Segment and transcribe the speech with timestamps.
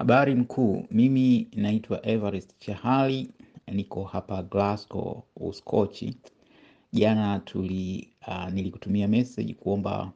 [0.00, 3.30] Habari mkuu, mimi naitwa Everest Chahali,
[3.72, 6.16] niko hapa Glasgow, Uskochi.
[6.92, 10.12] Jana tuli uh, nilikutumia message kuomba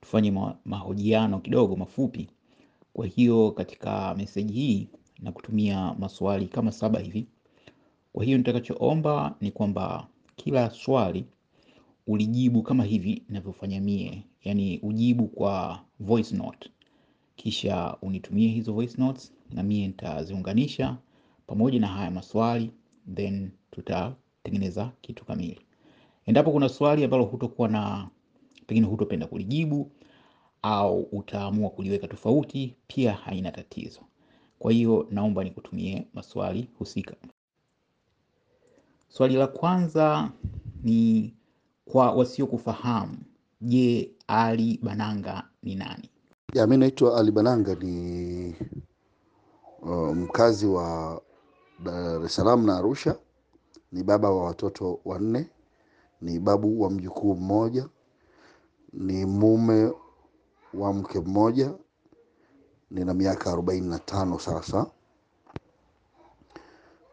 [0.00, 2.28] tufanye ma mahojiano kidogo mafupi.
[2.92, 4.88] Kwa hiyo katika message hii
[5.22, 7.26] nakutumia maswali kama saba hivi.
[8.12, 10.06] Kwa hiyo nitakachoomba ni kwamba
[10.36, 11.24] kila swali
[12.06, 16.70] ulijibu kama hivi ninavyofanya mie, yaani ujibu kwa voice note
[17.36, 20.96] kisha unitumie hizo voice notes na mie nitaziunganisha
[21.46, 22.70] pamoja na haya maswali
[23.14, 25.60] then tutatengeneza kitu kamili.
[26.26, 28.08] Endapo kuna swali ambalo hutokuwa na
[28.66, 29.90] pengine hutopenda kulijibu
[30.62, 34.00] au utaamua kuliweka tofauti, pia haina tatizo.
[34.58, 37.16] Kwa hiyo naomba nikutumie maswali husika.
[39.08, 40.32] Swali la kwanza
[40.82, 41.34] ni
[41.84, 43.18] kwa wasiokufahamu,
[43.60, 46.08] je, Ali Bananga ni nani?
[46.52, 48.56] Ya, mi naitwa Ali Bananga ni
[49.82, 51.20] uh, mkazi wa
[51.78, 53.16] Dar es Salaam na Arusha.
[53.92, 55.50] Ni baba wa watoto wanne,
[56.20, 57.88] ni babu wa mjukuu mmoja,
[58.92, 59.92] ni mume
[60.74, 61.74] wa mke mmoja.
[62.90, 64.86] Nina miaka arobaini na tano sasa,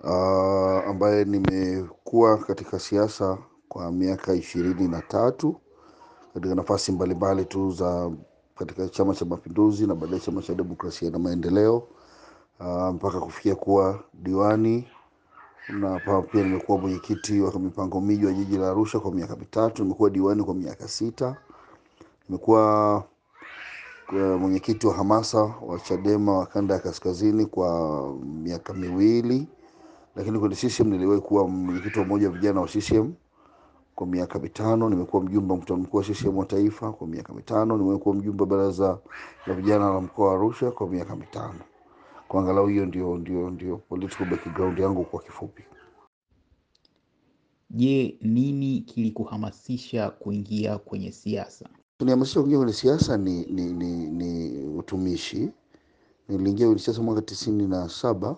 [0.04, 3.38] uh, ambaye nimekuwa katika siasa
[3.70, 5.56] kwa miaka ishirini na tatu
[6.34, 8.12] katika nafasi mbalimbali tu za
[8.60, 11.78] katika Chama cha Mapinduzi na baadaye Chama cha Demokrasia na Maendeleo
[12.60, 14.88] uh, mpaka kufikia kuwa diwani
[15.70, 16.00] na
[16.32, 19.84] pia nimekuwa mwenyekiti wa mipango miji wa jiji la Arusha kwa miaka mitatu.
[19.84, 21.36] Nimekuwa diwani kwa miaka sita.
[22.30, 23.04] Nimekuwa
[24.12, 29.48] mwenyekiti wa hamasa wa Chadema wa kanda ya kaskazini kwa miaka miwili,
[30.16, 33.14] lakini kwenye CCM niliwahi kuwa mwenyekiti wa umoja wa vijana wa CCM
[34.00, 34.90] kwa miaka mitano.
[34.90, 37.78] Nimekuwa mjumbe wa mkutano mkuu wa CCM wa taifa kwa miaka mitano.
[37.78, 39.00] nimekuwa kuwa mjumbe wa baraza
[39.48, 41.60] la vijana la mkoa wa Arusha kwa miaka mitano.
[42.28, 45.64] Kwa angalau hiyo ndio, ndio, ndio political background yangu kwa kifupi.
[47.70, 51.70] Je, nini kilikuhamasisha kuingia kwenye siasa?
[51.98, 55.50] Kunihamasisha kuingia kwenye siasa ni, ni, ni, ni utumishi.
[56.30, 58.36] Niliingia kwenye siasa mwaka tisini na saba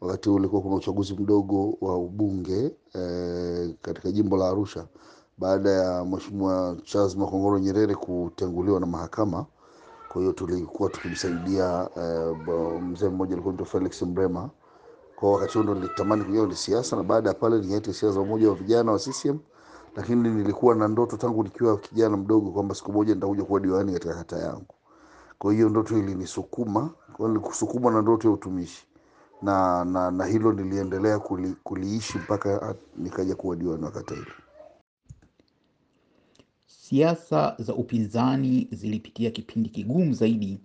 [0.00, 4.86] wakati ule ulikuwa kuna uchaguzi mdogo wa ubunge e, katika jimbo la Arusha
[5.38, 9.46] baada ya Mheshimiwa Charles Makongoro Nyerere kutenguliwa na mahakama.
[10.08, 12.34] Kwa hiyo tulikuwa tukimsaidia e,
[12.80, 14.50] mzee mmoja alikuwa anaitwa Felix Mrema.
[15.16, 18.48] Kwa wakati huo nilitamani kuingia kwenye siasa, na baada ya pale niliacha siasa za umoja
[18.48, 19.38] wa vijana wa CCM,
[19.96, 24.14] lakini nilikuwa na ndoto tangu nikiwa kijana mdogo kwamba siku moja nitakuja kuwa diwani katika
[24.14, 24.74] kata yangu.
[25.38, 26.90] Kwa hiyo ndoto ilinisukuma,
[27.28, 27.28] hiyo
[27.92, 28.86] na ndoto ya utumishi
[29.42, 34.26] na, na, na hilo niliendelea kuli, kuliishi mpaka nikaja kuwa diwani wa kata ile.
[36.66, 40.60] Siasa za upinzani zilipitia kipindi kigumu zaidi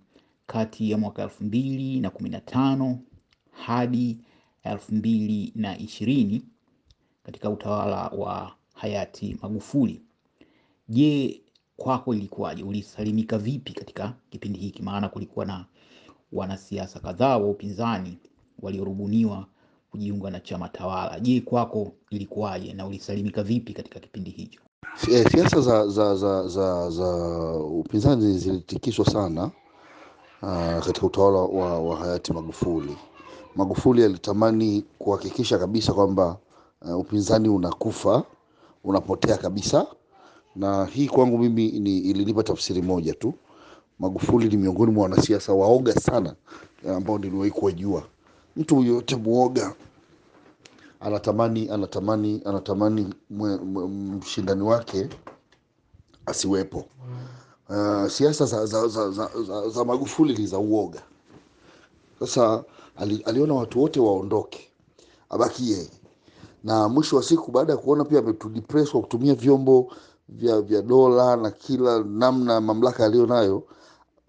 [0.46, 2.98] kati ya mwaka elfu mbili na kumi na tano
[3.50, 4.18] hadi
[4.62, 6.42] elfu mbili na ishirini
[7.22, 10.00] katika utawala wa hayati Magufuli.
[10.88, 11.40] Je,
[11.76, 12.62] kwako ilikuwaje?
[12.62, 14.82] Ulisalimika vipi katika kipindi hiki?
[14.82, 15.66] Maana kulikuwa na
[16.32, 18.18] wanasiasa kadhaa wa upinzani
[18.62, 19.46] waliorubuniwa
[19.90, 21.20] kujiunga na chama tawala.
[21.20, 24.60] Je, kwako ilikuwaje na ulisalimika vipi katika kipindi hicho?
[25.12, 27.14] Eh, Siasa za, za, za, za, za
[27.58, 29.50] upinzani zilitikiswa sana
[30.42, 32.96] uh, katika utawala wa, wa hayati Magufuli.
[33.56, 36.36] Magufuli alitamani kuhakikisha kabisa kwamba
[36.82, 38.22] uh, upinzani unakufa,
[38.84, 39.86] unapotea kabisa,
[40.56, 43.34] na hii kwangu mimi ni, ilinipa tafsiri moja tu.
[43.98, 46.34] Magufuli ni miongoni mwa wanasiasa waoga sana
[46.86, 48.02] eh, ambao niliwahi kuwajua.
[48.56, 49.74] Mtu yoyote muoga
[51.00, 53.14] anatamani anatamani anatamani
[54.20, 55.08] mshindani wake
[56.26, 56.84] asiwepo.
[57.68, 61.02] Uh, siasa za, za, za, za, za, za Magufuli ni za uoga.
[62.20, 62.64] Sasa
[62.96, 64.68] ali, aliona watu wote waondoke,
[65.30, 65.90] abaki yeye,
[66.64, 69.92] na mwisho wa siku baada ya kuona pia ametudepress kwa kutumia vyombo
[70.28, 73.62] vya, vya dola na kila namna mamlaka aliyo nayo,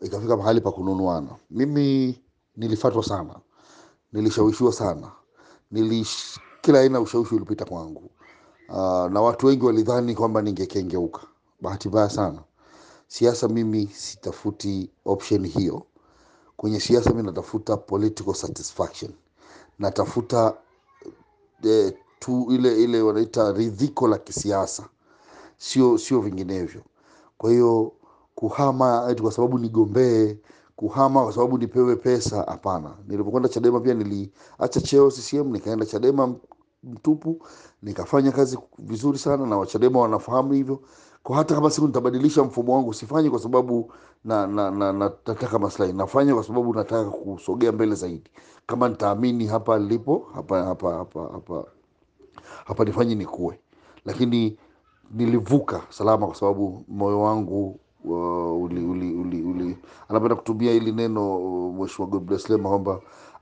[0.02, 1.30] ikafika mahali pa kununuana.
[1.52, 2.20] Mimi
[2.56, 3.36] nilifatwa sana,
[4.14, 5.12] nilishawishiwa sana,
[5.72, 8.10] nilish, kila aina ushawishi ulipita kwangu.
[8.70, 8.76] Uh,
[9.12, 11.22] na watu wengi walidhani kwamba ningekengeuka.
[11.62, 12.44] Bahati mbaya sana,
[13.08, 15.86] siasa mimi sitafuti option hiyo.
[16.58, 19.12] Kwenye siasa mi natafuta political satisfaction,
[19.80, 20.54] natafuta
[21.64, 24.90] eh, tu ile ile wanaita ridhiko la kisiasa,
[25.58, 26.82] sio sio vinginevyo.
[27.38, 27.92] Kwa hiyo
[28.36, 30.38] kuhama kwa sababu nigombee,
[30.78, 32.92] kuhama kwa sababu nipewe pesa, hapana.
[33.08, 36.36] Nilipokwenda Chadema pia niliacha cheo CCM nikaenda Chadema
[36.84, 37.48] mtupu,
[37.84, 40.82] nikafanya kazi vizuri sana na Wachadema wanafahamu hivyo.
[41.24, 43.94] kwa hata kama siku nitabadilisha mfumo wangu sifanyi kwa sababu
[44.26, 48.32] na, na, na, na, nataka maslahi nafanya kwa sababu nataka kusogea mbele zaidi
[48.68, 51.66] kama nitaamini hapa nilipo hapa hapa hapa hapa
[52.66, 53.60] hapa nifanyi nikue
[54.06, 54.58] lakini
[55.12, 57.80] nilivuka salama kwa sababu moyo wangu
[58.12, 59.78] uh, uli, uli, uli, uli.
[60.10, 63.02] anapenda kutumia hili neno uh, mheshimiwa God bless Lema kwamba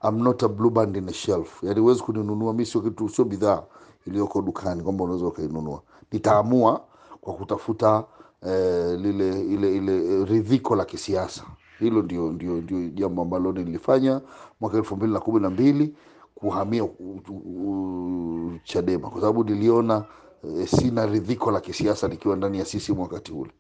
[0.09, 3.25] I'm not a blue band in a shelf yaani huwezi kuninunua mi sio kitu sio
[3.25, 3.63] bidhaa
[4.07, 5.81] iliyoko dukani kwamba unaweza ukainunua
[6.12, 6.81] nitaamua
[7.21, 8.03] kwa kutafuta
[8.47, 11.44] eh, lile ile ile eh, ridhiko la kisiasa
[11.79, 14.21] hilo ndio ndio ndio jambo ambalo nilifanya
[14.61, 15.95] mwaka elfu mbili na kumi na mbili
[16.35, 16.95] kuhamia u-
[17.29, 20.06] u- u- Chadema kwa sababu niliona
[20.44, 23.51] eh, sina ridhiko la kisiasa nikiwa ndani ya CCM wakati ule.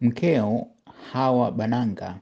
[0.00, 0.66] Mkeo
[1.12, 2.20] Hawa Bananga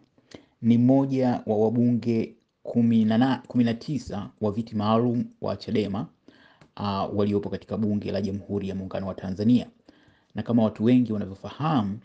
[0.62, 6.06] ni mmoja wa wabunge kumi na tisa wa viti maalum wa Chadema
[6.76, 9.66] uh, waliopo katika bunge la Jamhuri ya Muungano wa Tanzania,
[10.34, 11.98] na kama watu wengi wanavyofahamu,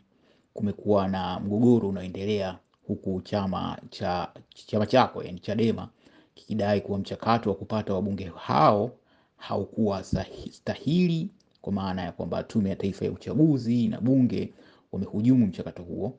[0.54, 2.58] kumekuwa na mgogoro unaoendelea
[2.88, 5.90] huku chama cha chama chako yani Chadema
[6.34, 8.92] kikidai kuwa mchakato wa kupata wabunge hao
[9.38, 10.04] haukuwa
[10.52, 11.30] stahili,
[11.62, 14.54] kwa maana ya kwamba Tume ya Taifa ya Uchaguzi na bunge
[14.92, 16.18] wamehujumu mchakato huo,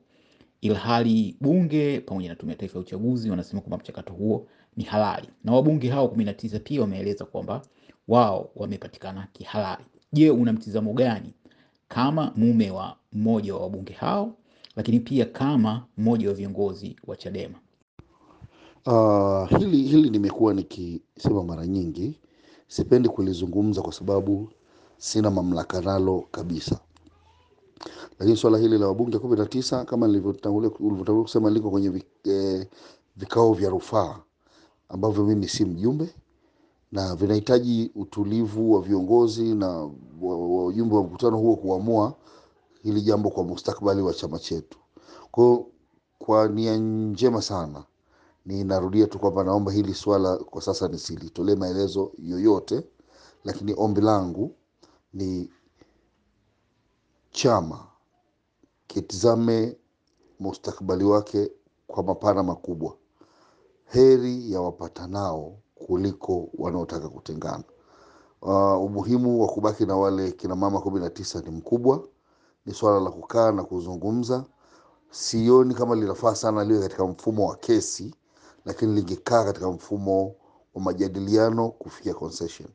[0.61, 4.47] ilhali bunge pamoja na Tume ya Taifa ya Uchaguzi wanasema kwamba mchakato huo
[4.77, 7.61] ni halali, na wabunge hao kumi na tisa pia wameeleza kwamba
[8.07, 9.83] wao wamepatikana kihalali.
[10.13, 11.33] Je, una mtizamo gani
[11.87, 14.35] kama mume wa mmoja wa wabunge hao,
[14.75, 17.59] lakini pia kama mmoja wa viongozi wa Chadema?
[18.85, 22.19] Uh, hili hili nimekuwa nikisema mara nyingi,
[22.67, 24.49] sipendi kulizungumza kwa sababu
[24.97, 26.79] sina mamlaka nalo kabisa,
[28.23, 30.69] lakini swala hili la wabunge kumi na tisa kama ulivyotangulia
[31.21, 32.67] kusema liko kwenye eh,
[33.15, 34.19] vikao vya rufaa
[34.89, 36.15] ambavyo mimi si mjumbe
[36.91, 39.67] na vinahitaji utulivu wa viongozi na
[40.21, 42.13] wa- wa- wajumbe wa mkutano huo kuamua
[42.83, 44.77] hili jambo kwa mustakabali wa chama chetu.
[45.31, 45.63] Kwa,
[46.19, 47.83] kwa nia njema sana
[48.45, 52.83] ninarudia tu kwamba naomba hili swala kwa sasa nisilitolee maelezo yoyote,
[53.43, 54.55] lakini ombi langu
[55.13, 55.49] ni
[57.31, 57.92] chama
[58.93, 59.77] kitizame
[60.39, 61.51] mustakabali wake
[61.87, 62.95] kwa mapana makubwa.
[63.85, 67.63] Heri ya wapatanao kuliko wanaotaka kutengana.
[68.41, 72.07] Uh, umuhimu wa kubaki na wale kina mama kumi na tisa ni mkubwa.
[72.65, 74.43] Ni swala la kukaa na kuzungumza.
[75.11, 78.15] Sioni kama linafaa sana liwe katika mfumo wa kesi,
[78.65, 80.35] lakini lingekaa katika mfumo
[80.73, 82.69] wa majadiliano kufikia concession.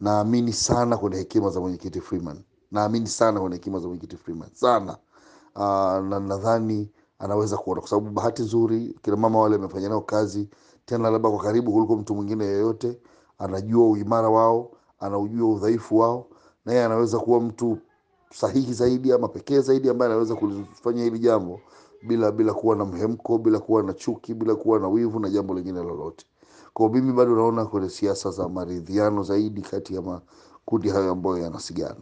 [0.00, 4.98] Naamini sana kwenye hekima za mwenyekiti Freeman, naamini sana kwenye hekima za mwenyekiti Freeman sana.
[5.56, 5.62] Uh,
[6.04, 10.48] na nadhani anaweza kuona, kwa sababu bahati nzuri kina mama wale amefanya nao kazi
[10.86, 12.98] tena labda kwa karibu kuliko mtu mwingine yeyote.
[13.38, 14.70] Anajua uimara wao,
[15.00, 16.26] anaujua udhaifu wao,
[16.66, 17.78] na anaweza kuwa mtu
[18.34, 21.60] sahihi zaidi ama pekee zaidi ambaye anaweza kulifanya hili jambo
[22.06, 25.54] bila bila kuwa na mhemko, bila kuwa na chuki, bila kuwa na wivu na jambo
[25.54, 26.26] lingine lolote.
[26.74, 32.00] Kwa mimi bado naona kwenye siasa za maridhiano zaidi kati ya makundi hayo ambayo yanasigana.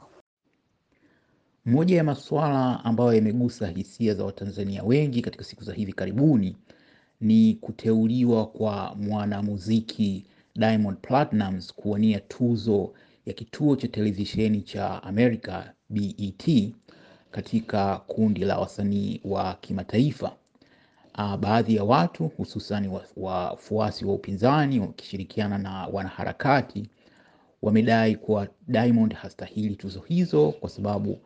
[1.66, 6.56] Moja ya masuala ambayo yamegusa hisia za Watanzania wengi katika siku za hivi karibuni
[7.20, 10.24] ni kuteuliwa kwa mwanamuziki
[10.56, 12.92] Diamond Platnumz kuwania tuzo
[13.26, 16.72] ya kituo cha televisheni cha Amerika BET
[17.30, 20.32] katika kundi la wasanii wa kimataifa.
[21.18, 26.88] Uh, baadhi ya watu hususan wafuasi wa, wa upinzani wakishirikiana na wanaharakati
[27.62, 31.18] wamedai kuwa Diamond hastahili tuzo hizo kwa sababu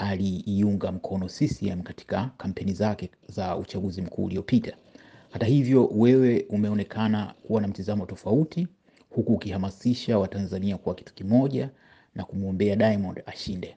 [0.00, 4.76] aliiunga mkono CCM katika kampeni zake za uchaguzi mkuu uliopita.
[5.30, 8.68] Hata hivyo, wewe umeonekana kuwa na mtizamo tofauti,
[9.10, 11.70] huku ukihamasisha Watanzania kuwa kitu kimoja
[12.14, 13.76] na kumwombea Diamond ashinde.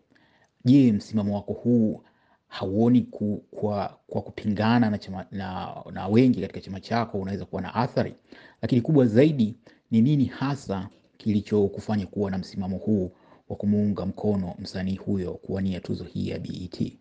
[0.65, 2.03] Je, msimamo wako huu
[2.47, 7.61] hauoni ku, kwa, kwa kupingana na, chama, na, na wengi katika chama chako unaweza kuwa
[7.61, 8.15] na athari?
[8.61, 9.55] Lakini kubwa zaidi
[9.91, 13.11] ni nini hasa kilichokufanya kuwa na msimamo huu
[13.51, 16.97] wa kumuunga mkono msanii huyo kuwania tuzo hii ya BET?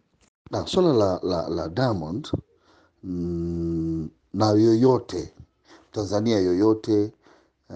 [0.51, 2.29] Na swala la, la, la Diamond
[3.03, 5.35] mm, na yoyote
[5.93, 7.13] Tanzania yoyote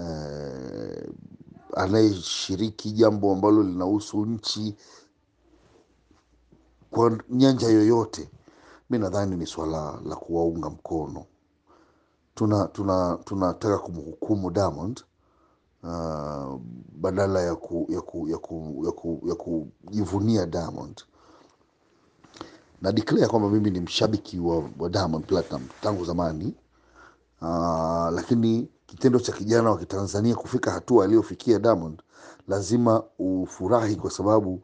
[0.00, 1.08] eh,
[1.76, 4.74] anayeshiriki jambo ambalo linahusu nchi
[6.90, 8.30] kwa nyanja yoyote,
[8.90, 11.24] mi nadhani ni swala la kuwaunga mkono.
[12.34, 15.04] Tuna tuna tunataka kumhukumu Diamond
[15.84, 16.60] uh,
[16.96, 21.02] badala ya ku, ya ku, ya ku, ya ku, ya kujivunia Diamond
[22.82, 26.54] na declare kwamba mimi ni mshabiki wa, wa Diamond Platinum tangu zamani
[27.42, 32.02] uh, lakini kitendo cha kijana wa Kitanzania kufika hatua aliyofikia Diamond
[32.48, 34.62] lazima ufurahi, kwa sababu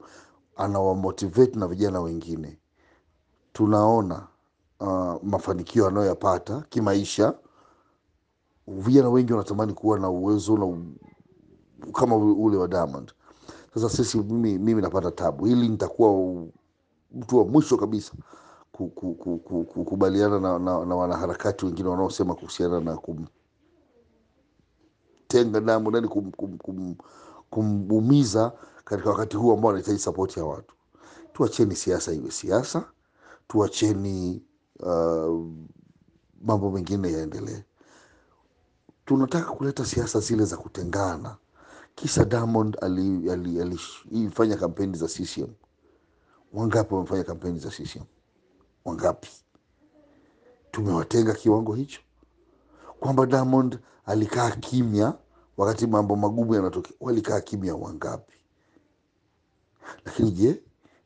[0.57, 2.59] anawamotivate na vijana wengine.
[3.53, 4.27] Tunaona
[4.81, 7.35] uh, mafanikio anayoyapata kimaisha.
[8.67, 10.77] Vijana wengi wanatamani kuwa na uwezo na
[11.93, 13.13] kama ule wa Diamond.
[13.75, 16.35] Sasa sisi, mimi, mimi napata tabu hili, nitakuwa
[17.13, 18.13] mtu wa mwisho kabisa
[18.73, 23.31] ku- ku- ku- ku- kukubaliana na, na, na wanaharakati wengine wanaosema kuhusiana na kumtenga
[25.61, 26.09] Diamond, yani
[27.51, 30.75] kumuumiza kum, kum, katika wakati huu ambao anahitaji sapoti ya watu.
[31.33, 32.85] Tuacheni siasa iwe siasa,
[33.49, 34.43] tuacheni
[34.81, 35.47] uh,
[36.43, 37.65] mambo mengine yaendelee.
[39.07, 41.37] Tunataka kuleta siasa zile za kutengana.
[42.01, 43.79] Kisa Diamond alifanya ali, ali,
[44.41, 45.49] ali, kampeni za CCM.
[46.53, 48.05] Wangapi wamefanya kampeni za CCM?
[48.85, 49.29] Wangapi?
[50.71, 52.01] Tumewatenga kiwango hicho,
[53.01, 55.15] kwamba Diamond alikaa kimya
[55.57, 56.97] wakati mambo magumu yanatokea.
[57.01, 58.35] Walikaa kimya wangapi?
[60.05, 60.63] Lakini je,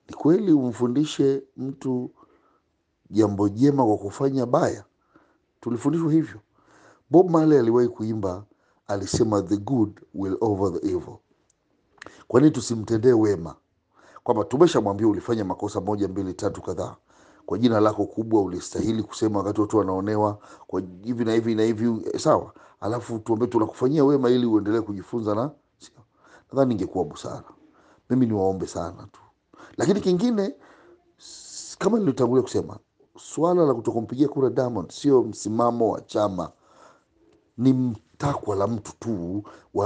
[0.08, 2.10] ni kweli umfundishe mtu
[3.10, 4.84] jambo jema kwa kufanya baya?
[5.60, 6.40] Tulifundishwa hivyo.
[7.10, 8.44] Bob Marley aliwahi kuimba,
[8.86, 11.16] alisema the good will over the evil.
[12.28, 13.54] Kwa tusimtendee wema?
[14.24, 16.96] Kwamba tumeshamwambia ulifanya makosa moja mbili tatu kadhaa,
[17.46, 21.86] kwa jina lako kubwa ulistahili kusema wakati watu wanaonewa, kwa hivi na hivi na hivi,
[22.14, 22.52] eh, sawa.
[22.80, 25.50] Alafu tuambie tunakufanyia wema ili uendelee kujifunza, na.
[26.52, 27.44] Nadhani ingekuwa busara.
[28.10, 29.20] Mimi niwaombe sana tu,
[29.76, 30.54] lakini kingine
[31.78, 32.78] kama nilitangulia kusema,
[33.18, 36.50] swala la kutokumpigia kura Diamond sio msimamo wa chama
[37.58, 39.42] ni takwa la mtu tu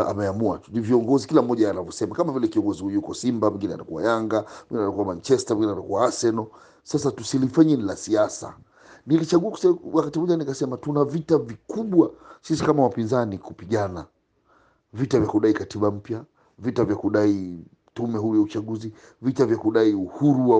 [0.08, 4.44] ameamua ni viongozi, kila mmoja anavyosema, kama vile kiongozi huyu yuko Simba, mwingine anakuwa Yanga,
[4.70, 6.46] mwingine anakuwa Manchester, mwingine anakuwa Arsenal.
[6.82, 8.54] Sasa tusilifanye ni la siasa.
[9.06, 9.58] Nilichagua
[9.92, 12.10] wakati mmoja nikasema tuna vita vikubwa
[12.42, 14.04] sisi kama wapinzani kupigana,
[14.92, 16.24] vita vya kudai katiba mpya,
[16.58, 18.92] vita vya kudai tume huru ya uchaguzi,
[19.22, 20.50] vita vya kudai uhuru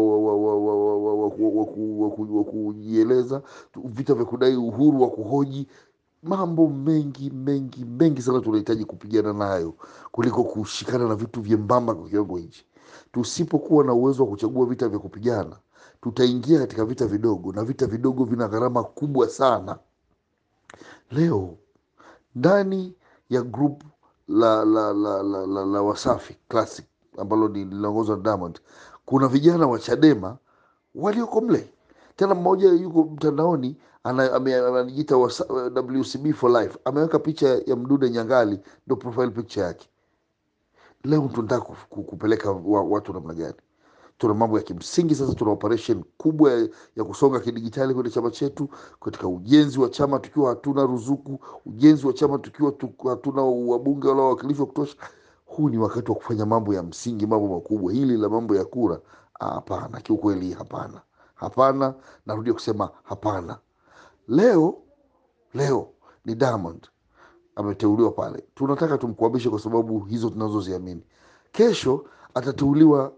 [2.38, 3.42] wa kujieleza,
[3.84, 5.66] vita vya kudai uhuru wa kuhoji
[6.22, 9.74] mambo mengi mengi mengi sana tunahitaji kupigana nayo
[10.12, 12.66] kuliko kushikana na vitu vyembamba kwa kiwango hichi.
[13.12, 15.56] Tusipokuwa na uwezo wa kuchagua vita vya kupigana,
[16.02, 19.78] tutaingia katika vita vidogo, na vita vidogo vina gharama kubwa sana.
[21.10, 21.56] Leo
[22.34, 22.94] ndani
[23.30, 23.82] ya group
[24.28, 26.84] la la la la, la, la Wasafi Classic
[27.18, 28.60] ambalo linaongozwa na Diamond,
[29.04, 30.36] kuna vijana wa Chadema
[30.94, 31.72] walioko mle.
[32.16, 33.76] Tena mmoja yuko mtandaoni
[34.08, 39.88] anajiita WCB for life, ameweka picha ya Mdude Nyangali ndo profile picture yake.
[41.04, 42.50] Leo tunataka ku- ku- kupeleka
[42.88, 43.54] watu namna gani?
[44.18, 48.68] Tuna mambo ya kimsingi sasa, tuna operation kubwa ya, kusonga kidigitali kwenye chama chetu,
[49.00, 52.74] katika ujenzi wa chama tukiwa hatuna ruzuku, ujenzi wa chama tukiwa
[53.10, 54.96] hatuna wabunge wala wawakilishi wa kutosha.
[55.46, 57.92] Huu ni wakati wa kufanya mambo ya msingi, mambo makubwa.
[57.92, 59.00] Hili la mambo ya kura,
[59.40, 61.00] hapana, kiukweli hapana,
[61.34, 61.94] hapana.
[62.26, 63.58] Narudia kusema hapana.
[64.28, 64.74] Leo
[65.54, 65.88] leo
[66.24, 66.88] ni Diamond
[67.56, 71.02] ameteuliwa pale, tunataka tumkuabishe kwa sababu hizo tunazoziamini.
[71.52, 72.04] Kesho
[72.34, 73.12] atateuliwa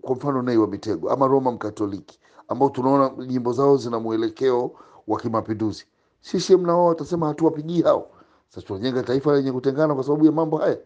[0.00, 4.70] kwa mfano Nay wa Mitego ama Roma Mkatoliki ambao tunaona nyimbo zao zina mwelekeo
[5.06, 5.86] wa kimapinduzi.
[6.20, 8.10] CCM na watasema hatuwapigii hao.
[8.48, 10.78] Sasa tunajenga taifa lenye kutengana kwa sababu ya mambo haya.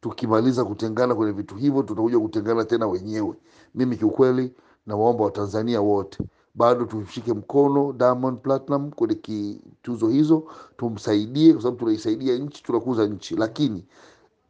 [0.00, 3.34] Tukimaliza kutengana kwenye vitu hivyo, tutakuja kutengana tena wenyewe.
[3.74, 4.54] Mimi kiukweli,
[4.86, 6.18] nawaomba Watanzania wote
[6.54, 10.44] bado tumshike mkono Diamond Platinum kwenye tuzo hizo,
[10.76, 13.84] tumsaidie kwa sababu tunaisaidia nchi, tunakuza nchi, lakini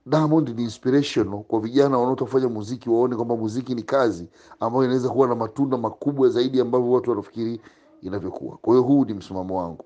[0.06, 4.28] Diamond ni inspirational kwa vijana wanaotafanya muziki, waone kwamba muziki ni kazi
[4.61, 7.61] ambayo inaweza kuwa na matunda makubwa zaidi ambavyo watu wanafikiri
[8.02, 8.56] inavyokuwa.
[8.56, 9.84] Kwa hiyo huu ni msimamo wangu.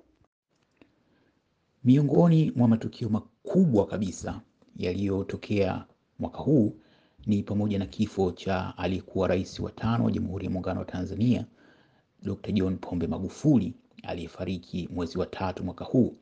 [1.85, 4.41] Miongoni mwa matukio makubwa kabisa
[4.77, 5.85] yaliyotokea
[6.19, 6.73] mwaka huu
[7.27, 11.47] ni pamoja na kifo cha aliyekuwa rais wa tano wa Jamhuri ya Muungano wa Tanzania
[12.23, 12.53] Dr.
[12.53, 16.15] John Pombe Magufuli aliyefariki mwezi wa tatu mwaka huu,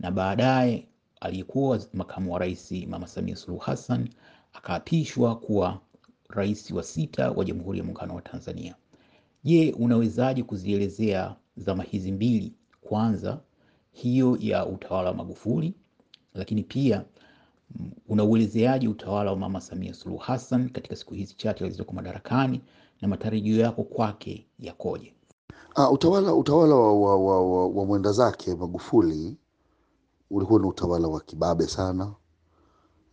[0.00, 0.86] na baadaye
[1.20, 4.08] aliyekuwa makamu wa rais Mama Samia Suluhu Hassan
[4.52, 5.80] akaapishwa kuwa
[6.28, 8.74] rais wa sita wa Jamhuri ya Muungano wa Tanzania.
[9.44, 12.52] Je, unawezaje kuzielezea zama hizi mbili?
[12.80, 13.40] Kwanza
[13.92, 15.74] hiyo ya utawala wa Magufuli,
[16.34, 17.04] lakini pia
[17.76, 22.60] mm, unauelezeaje utawala wa Mama Samia Suluhu Hassan katika siku hizi chache alizoko madarakani
[23.00, 25.12] na matarajio yako kwake yakoje?
[25.74, 29.36] Ah, utawala utawala wa, wa, wa, wa, wa mwenda zake Magufuli
[30.30, 32.12] ulikuwa ni utawala wa kibabe sana.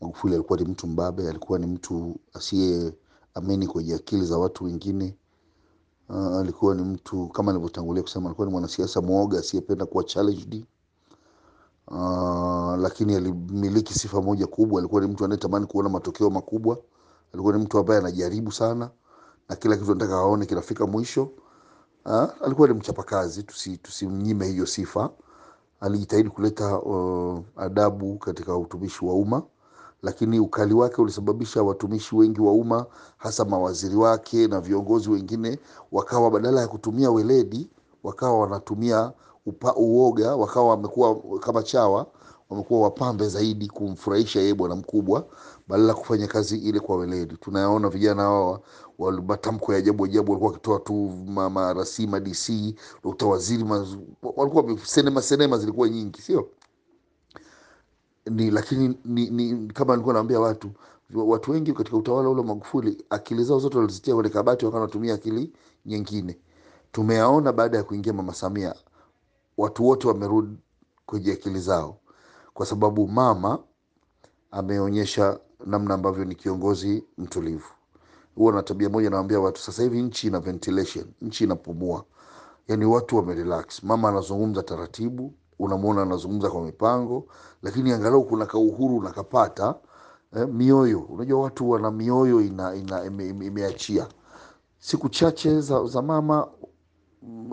[0.02, 5.18] Magufuli alikuwa ni mtu mbabe, alikuwa ni mtu asiyeamini kwenye akili za watu wengine.
[6.10, 10.66] Uh, alikuwa ni mtu kama nilivyotangulia kusema, alikuwa ni mwanasiasa mwoga asiyependa kuwa challenged.
[11.88, 16.78] Uh, lakini alimiliki sifa moja kubwa, alikuwa ni mtu anayetamani kuona matokeo makubwa.
[17.34, 18.90] Alikuwa ni mtu ambaye anajaribu sana,
[19.50, 21.30] na kila kitu anataka aone kinafika mwisho.
[22.06, 25.10] Ah, alikuwa ni mchapakazi, tusi tusimnyime hiyo sifa.
[25.80, 29.44] Alijitahidi kuleta uh, adabu katika utumishi wa umma,
[30.04, 32.86] lakini ukali wake ulisababisha watumishi wengi wa umma,
[33.18, 35.60] hasa mawaziri wake na viongozi wengine,
[35.92, 37.70] wakawa badala ya kutumia weledi,
[38.04, 39.12] wakawa wanatumia
[39.46, 42.06] upa, uoga, wakawa wamekuwa kama chawa,
[42.50, 45.26] wamekuwa wapambe zaidi kumfurahisha yeye bwana mkubwa,
[45.70, 47.38] badala ya kufanya kazi ile kwa weledi.
[47.38, 48.62] Tunayaona vijana hawa
[49.28, 50.94] matamko ya ajabu ajabu, walikuwa wakitoa tu
[51.28, 53.64] ma- marasi ma DC dokta waziri
[54.36, 56.50] walikuwa senema senema zilikuwa nyingi, sio
[58.26, 60.72] ni lakini ni, ni, kama nilikuwa naambia watu
[61.16, 65.54] watu wengi katika utawala ule Magufuli akili zao zote walizitia kwenye kabati, wakawa wanatumia akili
[65.86, 66.38] nyingine.
[66.92, 68.76] Tumeyaona baada ya kuingia Mama Samia,
[69.58, 70.58] watu wote wamerudi
[71.06, 72.00] kwenye akili zao,
[72.54, 73.60] kwa sababu mama
[74.52, 77.68] ameonyesha namna ambavyo ni kiongozi mtulivu.
[78.36, 82.04] Huwa na tabia moja, nawaambia watu sasa hivi nchi ina ventilation, nchi inapumua,
[82.68, 83.84] yani watu wamerelax.
[83.84, 87.26] Mama anazungumza taratibu, unamwona anazungumza kwa mipango,
[87.64, 89.76] lakini angalau kuna kauhuru nakapata
[90.36, 91.00] eh, mioyo.
[91.00, 94.08] Unajua watu wana mioyo ina, ina, ime, ime, imeachia.
[94.80, 96.48] Siku chache za, za mama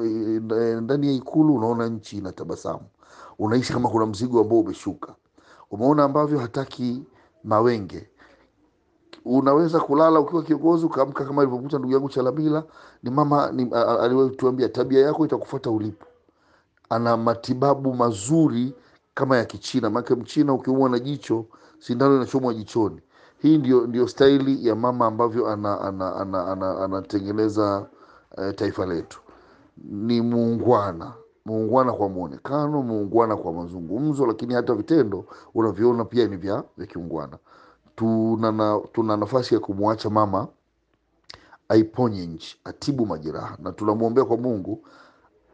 [0.05, 2.85] eh, ndani ya Ikulu unaona nchi inatabasamu,
[3.39, 5.15] unaishi kama kuna mzigo ambao umeshuka.
[5.71, 7.03] Umeona ambavyo hataki
[7.47, 8.11] mawenge
[9.27, 12.65] unaweza kulala ukiwa kiongozi ukaamka kama alivyokuta ndugu yangu Chalamila.
[13.05, 16.07] Ni mama ni, a- a- aliwahi kutuambia tabia yako itakufuata ulipo.
[16.91, 18.75] Ana matibabu mazuri
[19.15, 21.47] kama ya Kichina, maana Mchina ukiumwa na jicho
[21.79, 23.01] sindano inachomwa jichoni.
[23.43, 27.87] Hii ndio, ndio staili ya mama ambavyo anatengeneza ana, ana, ana, ana, anatengeneza,
[28.39, 29.21] eh, taifa letu.
[29.79, 31.15] Ni muungwana
[31.47, 35.25] muungwana kwa mwonekano, muungwana kwa mazungumzo, lakini hata vitendo
[35.55, 37.39] unavyoona pia ni vya vya kiungwana
[37.97, 40.49] tuna, na, tuna nafasi ya kumwacha mama
[41.69, 44.85] aiponye nchi, atibu majeraha, na tunamwombea kwa Mungu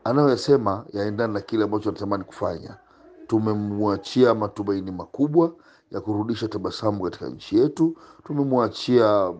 [0.04, 2.76] anayoyasema yaendane na kile ambacho anatamani kufanya.
[3.26, 5.52] Tumemwachia matumaini makubwa
[5.90, 7.96] ya kurudisha tabasamu katika nchi yetu.
[8.24, 9.32] Tumemwachia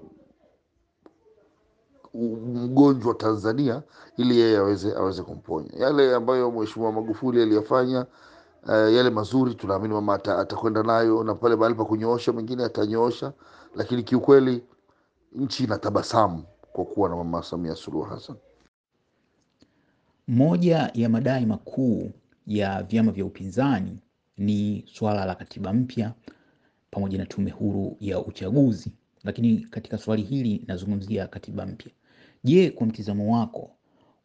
[2.14, 3.82] mgonjwa Tanzania
[4.16, 8.06] ili yeye aweze aweze kumponya yale ambayo Mheshimiwa Magufuli aliyafanya.
[8.64, 13.32] Uh, yale mazuri tunaamini mama atakwenda nayo, na pale mahali pa kunyoosha mengine atanyoosha,
[13.74, 14.62] lakini kiukweli
[15.32, 18.36] nchi inatabasamu kwa kuwa na mama Samia Suluhu Hassan.
[20.28, 22.10] Moja ya madai makuu
[22.46, 23.98] ya vyama vya upinzani
[24.38, 26.12] ni swala la katiba mpya
[26.90, 28.92] pamoja na tume huru ya uchaguzi,
[29.24, 31.92] lakini katika swali hili nazungumzia katiba mpya.
[32.44, 33.70] Je, kwa mtizamo wako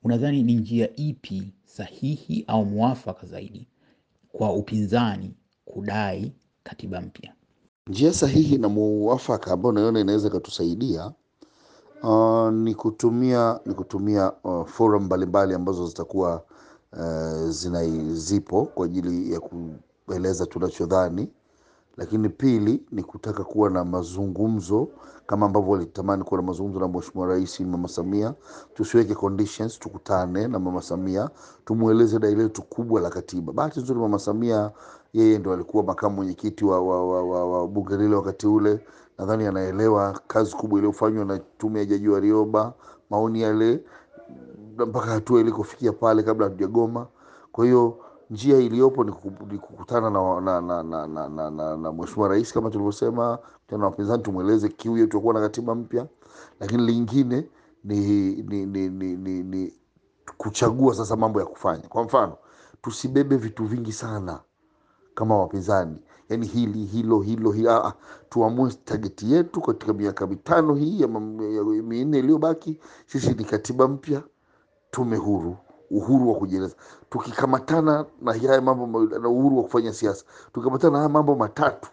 [0.04, 3.68] unadhani ni njia ipi sahihi au mwafaka zaidi
[4.32, 5.34] kwa upinzani
[5.66, 6.32] kudai
[6.64, 7.34] katiba mpya?
[7.88, 11.12] Njia sahihi na mwafaka ambayo naiona inaweza ikatusaidia
[12.04, 16.44] uh, ni kutumia ni kutumia uh, forum mbalimbali ambazo zitakuwa
[16.94, 19.40] uh, zinazipo kwa ajili ya
[20.06, 21.30] kueleza tunachodhani,
[21.98, 24.88] lakini pili ni kutaka kuwa na mazungumzo
[25.28, 28.34] kama ambavyo walitamani kuwa na mazungumzo na Mheshimiwa Rais Mama Samia.
[28.74, 31.30] Tusiweke conditions, tukutane na Mama Samia
[31.66, 33.54] tumweleze dai letu kubwa la katiba.
[33.54, 34.72] Bahati nzuri Mama Samia
[35.14, 38.80] yeye ndo alikuwa makamu mwenyekiti wa, wa, wa, wa, wa bunge lile wakati ule.
[39.18, 42.74] Nadhani anaelewa kazi kubwa iliyofanywa na tume ya Jaji Warioba,
[43.10, 43.84] maoni yale
[44.78, 47.08] mpaka hatua ilikofikia pale kabla hatujagoma.
[47.52, 47.98] Kwa hiyo
[48.30, 49.12] njia iliyopo ni
[49.60, 53.40] kukutana na, na, na, na, na, na, na, na Mheshimiwa Rais kama tulivyosema,
[53.72, 56.08] na wapinzani, tumweleze kiu yetu kuwa na katiba mpya,
[56.60, 57.50] lakini lingine
[57.84, 57.98] ni,
[58.36, 59.74] ni, ni, ni, ni, ni
[60.38, 61.88] kuchagua sasa mambo ya kufanya.
[61.88, 62.38] Kwa mfano,
[62.82, 64.40] tusibebe vitu vingi sana
[65.16, 65.98] kama wapinzani,
[66.30, 67.72] yani hili hilo hilo hilo.
[67.72, 67.94] Ah, ah,
[68.30, 74.24] tuamue tageti yetu katika miaka mitano hii ya minne iliyobaki, sisi ni katiba mpya,
[74.92, 75.58] tume huru,
[75.92, 76.76] uhuru wa kujieleza.
[77.10, 81.90] Tukikamatana na haya mambo na uhuru wa kufanya siasa, tukikamatana na haya mambo matatu,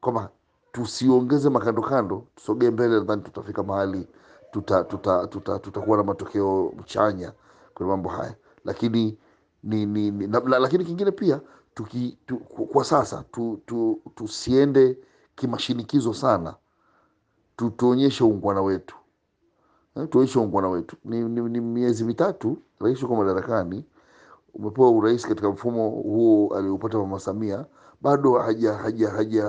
[0.00, 0.28] kwamba
[0.72, 4.08] tusiongeze makandokando, tusogee mbele, nadhani tutafika mahali
[4.50, 7.32] tuta, tuta, tuta, tutakuwa na matokeo chanya
[7.74, 9.18] kwenye mambo haya, lakini
[9.62, 11.40] ni, ni, ni, na, la- lakini kingine pia
[11.74, 14.98] tuki, tu, kwa sasa tu, tu, tusiende
[15.34, 16.54] kimashinikizo sana,
[17.56, 18.96] tutuonyeshe uungwana wetu
[19.96, 20.96] Eh, tuonyeshe wetu.
[21.04, 23.84] Ni, ni, ni miezi mitatu rais uko madarakani,
[24.54, 27.66] umepewa urais katika mfumo huo aliopata mama Samia,
[28.02, 29.42] bado haja haja haja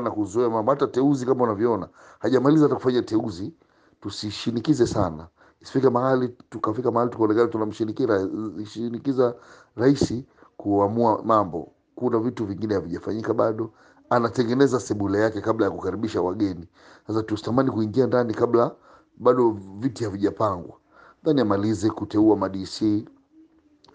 [0.00, 0.70] na kuzoea mambo.
[0.72, 3.52] Hata teuzi kama unavyoona hajamaliza hata kufanya teuzi.
[4.00, 5.26] Tusishinikize sana,
[5.62, 8.28] isifike mahali tukafika mahali tukaonekana tunamshinikiza
[8.66, 9.34] shinikiza
[9.76, 10.14] rais
[10.56, 11.72] kuamua mambo.
[11.94, 13.70] Kuna vitu vingine havijafanyika bado,
[14.10, 16.68] anatengeneza sebule yake kabla ya kukaribisha wageni.
[17.06, 18.70] Sasa tusitamani kuingia ndani kabla
[19.16, 20.78] bado viti havijapangwa
[21.24, 22.82] dhani amalize kuteua madc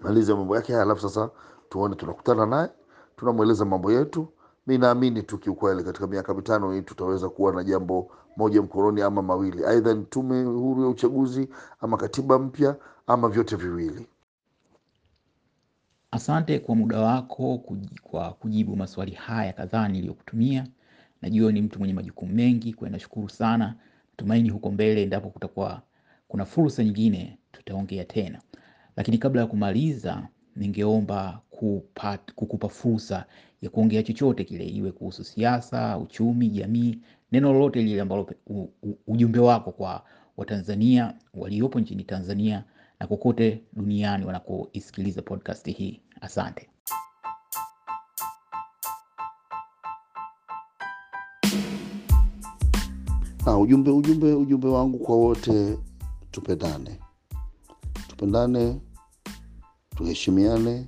[0.02, 1.30] malize mambo yake haya alafu sasa
[1.70, 2.70] tuone tunakutana naye
[3.16, 4.28] tunamweleza mambo yetu
[4.68, 9.22] mi naamini tu kiukweli katika miaka mitano hii tutaweza kuwa na jambo moja mkononi ama
[9.22, 12.76] mawili aidha ni tume huru ya uchaguzi ama katiba mpya
[13.08, 14.08] ama vyote viwili
[16.12, 17.62] Asante kwa muda wako
[18.04, 20.68] kwa kujibu maswali haya kadhaa niliyokutumia.
[21.22, 23.76] Najua ni mtu mwenye majukumu mengi, kwa nashukuru sana.
[24.20, 25.82] Natumaini huko mbele, endapo kutakuwa
[26.28, 28.42] kuna fursa nyingine, tutaongea tena.
[28.96, 33.26] Lakini kabla ya kumaliza, ningeomba kupat, kukupa fursa
[33.62, 37.00] ya kuongea chochote kile, iwe kuhusu siasa, uchumi, jamii,
[37.32, 38.30] neno lolote lile ambalo
[39.08, 40.06] ujumbe wako kwa
[40.38, 42.64] Watanzania waliopo nchini Tanzania
[43.00, 46.02] na kokote duniani wanakoisikiliza podcast hii.
[46.22, 46.70] Asante.
[53.50, 55.80] Na ujumbe ujumbe ujumbe wangu kwa wote
[56.32, 57.00] tupendane.
[58.08, 58.82] Tupendane
[59.96, 60.88] tuheshimiane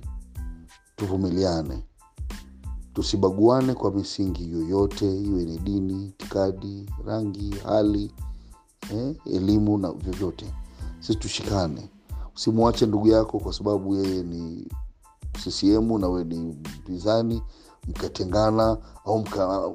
[0.96, 1.84] tuvumiliane.
[2.94, 8.12] Tusibaguane kwa misingi yoyote iwe ni dini itikadi rangi hali
[8.92, 10.54] eh, elimu na vyovyote.
[11.00, 11.90] Sisi tushikane.
[12.36, 14.68] Usimwache ndugu yako kwa sababu yeye ni
[15.32, 17.42] ccm na we ni mpinzani
[17.88, 19.68] mkatengana au mka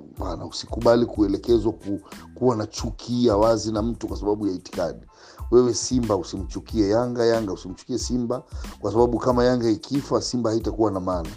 [0.50, 2.00] usikubali kuelekezwa ku,
[2.36, 5.06] kuwa na chuki ya wazi na mtu kwa sababu ya itikadi.
[5.52, 8.44] Wewe simba usimchukie yanga yanga usimchukie simba
[8.80, 11.30] kwa sababu kama yanga ikifa simba haitakuwa na maana.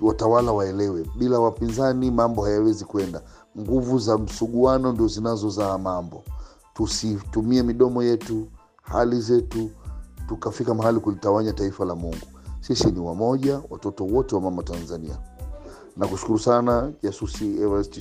[0.00, 3.22] Watawala waelewe bila wapinzani mambo hayawezi kwenda.
[3.58, 6.24] Nguvu za msuguano ndio zinazozaa mambo.
[6.74, 8.48] Tusitumie midomo yetu
[8.82, 9.70] hali zetu
[10.28, 12.26] tukafika mahali kulitawanya taifa la mungu.
[12.60, 15.18] Sisi ni wamoja watoto wote wa mama tanzania
[16.00, 18.00] nakushukuru sana jasusi everest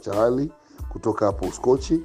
[0.00, 0.52] chahali
[0.88, 2.00] kutoka hapo uskochi.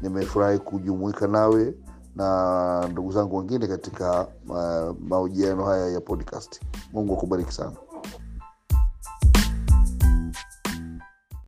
[0.00, 1.74] Nimefurahi kujumuika nawe
[2.16, 6.60] na ndugu zangu wengine katika uh, mahojiano haya ya podcast.
[6.92, 7.72] Mungu akubariki sana